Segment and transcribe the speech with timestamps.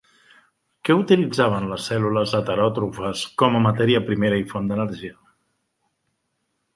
[0.87, 5.13] Què utilitzaven les cèl·lules heteròtrofes com a matèria primera i font d'energia?